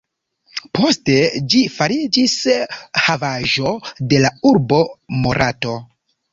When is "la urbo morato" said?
4.27-5.81